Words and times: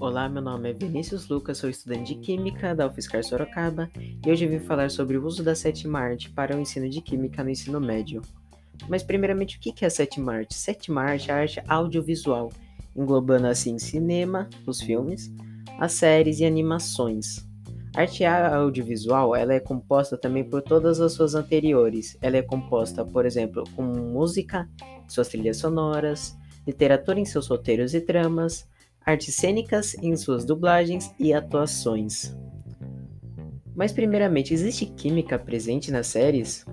Olá, 0.00 0.28
meu 0.28 0.40
nome 0.40 0.70
é 0.70 0.72
Vinícius 0.72 1.28
Lucas, 1.28 1.58
sou 1.58 1.68
estudante 1.68 2.14
de 2.14 2.20
Química 2.20 2.72
da 2.72 2.86
UFSCar 2.86 3.24
Sorocaba 3.24 3.90
e 4.24 4.30
hoje 4.30 4.46
vim 4.46 4.60
falar 4.60 4.92
sobre 4.92 5.16
o 5.16 5.26
uso 5.26 5.42
da 5.42 5.56
sétima 5.56 5.98
arte 5.98 6.30
para 6.30 6.56
o 6.56 6.60
ensino 6.60 6.88
de 6.88 7.00
Química 7.00 7.42
no 7.42 7.50
ensino 7.50 7.80
médio. 7.80 8.22
Mas 8.88 9.02
primeiramente, 9.02 9.56
o 9.56 9.60
que 9.60 9.84
é 9.84 9.88
a 9.88 9.90
sétima 9.90 10.34
arte? 10.34 10.54
Sétima 10.54 11.02
arte 11.02 11.32
é 11.32 11.34
a 11.34 11.38
arte 11.38 11.60
audiovisual, 11.66 12.52
englobando 12.94 13.48
assim 13.48 13.76
cinema, 13.76 14.48
os 14.64 14.80
filmes, 14.80 15.32
as 15.80 15.94
séries 15.94 16.38
e 16.38 16.44
animações. 16.44 17.44
A 17.96 18.02
arte 18.02 18.24
audiovisual 18.24 19.34
ela 19.34 19.52
é 19.52 19.58
composta 19.58 20.16
também 20.16 20.44
por 20.44 20.62
todas 20.62 21.00
as 21.00 21.12
suas 21.12 21.34
anteriores. 21.34 22.16
Ela 22.22 22.36
é 22.36 22.42
composta, 22.42 23.04
por 23.04 23.26
exemplo, 23.26 23.64
com 23.74 23.82
música, 23.82 24.68
suas 25.08 25.26
trilhas 25.26 25.56
sonoras, 25.56 26.38
literatura 26.64 27.18
em 27.18 27.24
seus 27.24 27.48
roteiros 27.48 27.94
e 27.94 28.00
tramas, 28.00 28.64
artes 29.04 29.34
cênicas 29.34 29.94
em 30.02 30.16
suas 30.16 30.44
dublagens 30.44 31.10
e 31.18 31.32
atuações. 31.32 32.36
Mas, 33.74 33.92
primeiramente, 33.92 34.52
existe 34.52 34.86
química 34.86 35.38
presente 35.38 35.90
nas 35.90 36.08
séries? 36.08 36.64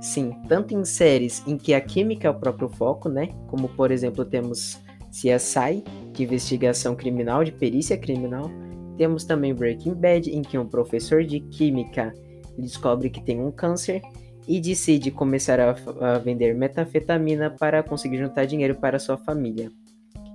Sim, 0.00 0.32
tanto 0.48 0.74
em 0.74 0.84
séries 0.84 1.42
em 1.46 1.56
que 1.56 1.74
a 1.74 1.80
química 1.80 2.28
é 2.28 2.30
o 2.30 2.38
próprio 2.38 2.68
foco, 2.68 3.08
né? 3.08 3.28
Como, 3.48 3.68
por 3.68 3.90
exemplo, 3.90 4.24
temos 4.24 4.80
CSI, 5.10 5.82
de 6.12 6.22
investigação 6.22 6.94
criminal, 6.94 7.44
de 7.44 7.52
perícia 7.52 7.96
criminal. 7.96 8.50
Temos 8.96 9.24
também 9.24 9.54
Breaking 9.54 9.94
Bad, 9.94 10.30
em 10.30 10.42
que 10.42 10.56
um 10.58 10.66
professor 10.66 11.24
de 11.24 11.40
química 11.40 12.14
descobre 12.58 13.10
que 13.10 13.22
tem 13.22 13.40
um 13.40 13.50
câncer 13.50 14.00
e 14.48 14.60
decide 14.60 15.10
começar 15.10 15.58
a, 15.60 15.76
a 16.00 16.18
vender 16.18 16.54
metafetamina 16.54 17.50
para 17.50 17.82
conseguir 17.82 18.18
juntar 18.18 18.46
dinheiro 18.46 18.76
para 18.76 18.98
sua 18.98 19.16
família. 19.16 19.70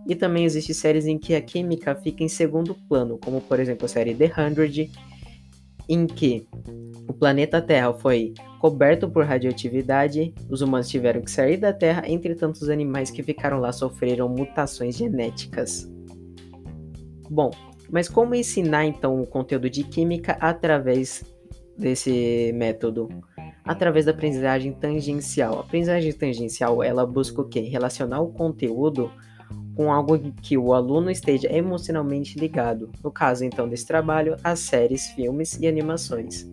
E 0.07 0.15
também 0.15 0.45
existem 0.45 0.73
séries 0.73 1.05
em 1.05 1.17
que 1.17 1.35
a 1.35 1.41
química 1.41 1.95
fica 1.95 2.23
em 2.23 2.27
segundo 2.27 2.75
plano, 2.87 3.17
como 3.17 3.39
por 3.41 3.59
exemplo 3.59 3.85
a 3.85 3.89
série 3.89 4.15
The 4.15 4.31
Hundred, 4.37 4.91
em 5.87 6.07
que 6.07 6.47
o 7.07 7.13
planeta 7.13 7.61
Terra 7.61 7.93
foi 7.93 8.33
coberto 8.59 9.09
por 9.09 9.25
radioatividade, 9.25 10.33
os 10.49 10.61
humanos 10.61 10.87
tiveram 10.87 11.21
que 11.21 11.31
sair 11.31 11.57
da 11.57 11.73
Terra, 11.73 12.03
entretanto 12.07 12.55
os 12.55 12.69
animais 12.69 13.09
que 13.11 13.23
ficaram 13.23 13.59
lá 13.59 13.71
sofreram 13.71 14.29
mutações 14.29 14.95
genéticas. 14.95 15.91
Bom, 17.29 17.51
mas 17.89 18.07
como 18.07 18.35
ensinar 18.35 18.85
então 18.85 19.21
o 19.21 19.27
conteúdo 19.27 19.69
de 19.69 19.83
química 19.83 20.37
através 20.39 21.23
desse 21.77 22.51
método? 22.53 23.09
Através 23.65 24.05
da 24.05 24.11
aprendizagem 24.11 24.71
tangencial. 24.73 25.57
A 25.57 25.61
aprendizagem 25.61 26.13
tangencial, 26.13 26.81
ela 26.81 27.05
busca 27.05 27.41
o 27.41 27.47
quê? 27.47 27.61
Relacionar 27.61 28.21
o 28.21 28.31
conteúdo 28.31 29.11
com 29.81 29.91
algo 29.91 30.19
que 30.43 30.55
o 30.59 30.75
aluno 30.75 31.09
esteja 31.09 31.51
emocionalmente 31.51 32.37
ligado, 32.37 32.91
no 33.03 33.09
caso 33.09 33.43
então 33.43 33.67
desse 33.67 33.87
trabalho, 33.87 34.37
as 34.43 34.59
séries, 34.59 35.07
filmes 35.07 35.57
e 35.59 35.65
animações. 35.65 36.47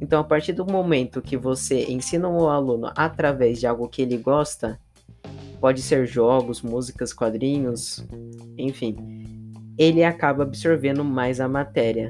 Então, 0.00 0.18
a 0.18 0.24
partir 0.24 0.54
do 0.54 0.64
momento 0.64 1.20
que 1.20 1.36
você 1.36 1.84
ensina 1.84 2.30
o 2.30 2.48
aluno 2.48 2.90
através 2.96 3.60
de 3.60 3.66
algo 3.66 3.86
que 3.88 4.00
ele 4.00 4.16
gosta, 4.16 4.80
pode 5.60 5.82
ser 5.82 6.06
jogos, 6.06 6.62
músicas, 6.62 7.12
quadrinhos, 7.12 8.02
enfim, 8.56 8.96
ele 9.76 10.02
acaba 10.02 10.44
absorvendo 10.44 11.04
mais 11.04 11.40
a 11.40 11.48
matéria. 11.48 12.08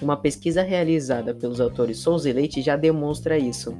Uma 0.00 0.16
pesquisa 0.16 0.62
realizada 0.62 1.34
pelos 1.34 1.60
autores 1.60 1.98
Souza 1.98 2.30
e 2.30 2.32
Leite 2.32 2.62
já 2.62 2.76
demonstra 2.76 3.36
isso. 3.36 3.76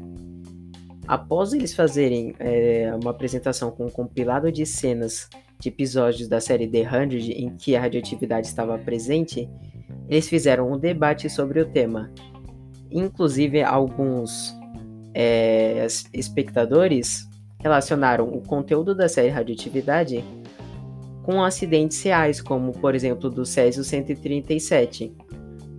Após 1.07 1.53
eles 1.53 1.75
fazerem 1.75 2.35
é, 2.39 2.93
uma 3.01 3.11
apresentação 3.11 3.71
com 3.71 3.87
um 3.87 3.91
compilado 3.91 4.53
de 4.53 4.65
cenas 4.65 5.29
de 5.59 5.69
episódios 5.69 6.29
da 6.29 6.41
série 6.41 6.67
The 6.67 6.83
Hundred 6.83 7.33
em 7.33 7.57
que 7.57 7.77
a 7.77 7.81
radioatividade 7.81 8.47
estava 8.47 8.79
presente, 8.79 9.49
eles 10.09 10.29
fizeram 10.29 10.71
um 10.71 10.79
debate 10.79 11.29
sobre 11.29 11.61
o 11.61 11.67
tema. 11.67 12.11
Inclusive, 12.91 13.63
alguns 13.63 14.55
é, 15.15 15.87
espectadores 16.13 17.29
relacionaram 17.59 18.29
o 18.29 18.41
conteúdo 18.43 18.95
da 18.95 19.09
série 19.09 19.29
Radioatividade 19.29 20.25
com 21.23 21.43
acidentes 21.43 22.03
reais, 22.03 22.41
como 22.41 22.73
por 22.73 22.95
exemplo 22.95 23.31
do 23.31 23.47
Césio 23.47 23.85
137, 23.85 25.15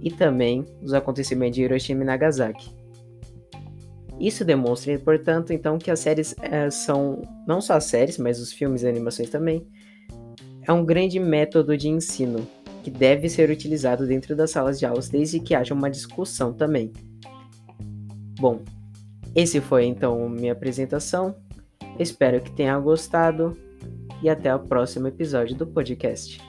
e 0.02 0.12
também 0.12 0.66
os 0.82 0.94
acontecimentos 0.94 1.56
de 1.56 1.64
Hiroshima 1.64 2.04
e 2.04 2.06
Nagasaki. 2.06 2.83
Isso 4.20 4.46
demonstra, 4.46 4.98
portanto, 5.00 5.52
então 5.52 5.78
que 5.78 5.92
as 5.92 6.00
séries 6.00 6.36
é, 6.42 6.70
são, 6.70 7.22
não 7.48 7.60
só 7.60 7.74
as 7.74 7.86
séries, 7.86 8.18
mas 8.18 8.40
os 8.40 8.54
filmes 8.54 8.84
e 8.84 8.88
animações 8.88 9.30
também, 9.30 9.68
é 10.62 10.72
um 10.72 10.86
grande 10.86 11.20
método 11.20 11.78
de 11.78 11.90
ensino 11.90 12.48
que 12.84 12.92
deve 12.92 13.30
ser 13.30 13.50
utilizado 13.50 14.06
dentro 14.06 14.36
das 14.36 14.52
salas 14.52 14.78
de 14.78 14.86
aulas 14.86 15.10
desde 15.10 15.40
que 15.40 15.56
haja 15.56 15.74
uma 15.74 15.90
discussão 15.90 16.54
também. 16.54 16.92
Bom, 18.40 18.60
esse 19.36 19.60
foi 19.60 19.86
então 19.86 20.28
minha 20.30 20.54
apresentação. 20.54 21.36
Espero 21.98 22.42
que 22.42 22.52
tenha 22.52 22.78
gostado 22.80 23.58
e 24.22 24.30
até 24.30 24.54
o 24.54 24.60
próximo 24.60 25.08
episódio 25.08 25.56
do 25.56 25.66
podcast. 25.66 26.42